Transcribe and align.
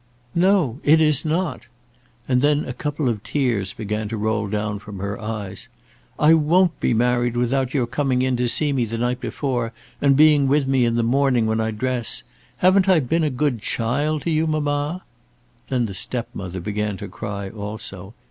"No; 0.33 0.79
it 0.83 0.99
is 0.99 1.23
not." 1.25 1.67
And 2.27 2.41
then 2.41 2.65
a 2.65 2.73
couple 2.73 3.07
of 3.07 3.21
tears 3.21 3.71
began 3.73 4.07
to 4.09 4.17
roll 4.17 4.47
down 4.47 4.79
from 4.79 4.97
her 4.97 5.21
eyes. 5.21 5.69
"I 6.17 6.33
won't 6.33 6.79
be 6.79 6.91
married 6.91 7.37
without 7.37 7.75
your 7.75 7.85
coming 7.85 8.23
in 8.23 8.35
to 8.37 8.49
see 8.49 8.73
me 8.73 8.85
the 8.85 8.97
night 8.97 9.19
before, 9.19 9.73
and 10.01 10.17
being 10.17 10.47
with 10.47 10.65
me 10.67 10.85
in 10.85 10.95
the 10.95 11.03
morning 11.03 11.45
when 11.45 11.61
I 11.61 11.69
dress. 11.69 12.23
Haven't 12.57 12.89
I 12.89 12.99
been 12.99 13.23
a 13.23 13.29
good 13.29 13.61
child 13.61 14.23
to 14.23 14.31
you, 14.31 14.47
mamma?" 14.47 15.03
Then 15.69 15.85
the 15.85 15.93
step 15.93 16.29
mother 16.33 16.59
began 16.59 16.97
to 16.97 17.07
cry 17.07 17.49
also. 17.51 18.15